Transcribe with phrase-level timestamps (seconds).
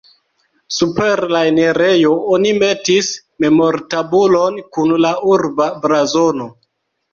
[0.77, 3.11] Super la enirejo oni metis
[3.45, 6.53] memortabulon kun la urba blazono.